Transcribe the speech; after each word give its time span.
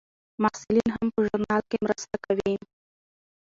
محصلین 0.41 0.87
هم 0.95 1.07
په 1.13 1.19
دې 1.23 1.25
ژورنال 1.29 1.61
کې 1.69 1.77
مرسته 1.85 2.15
کوي. 2.25 2.53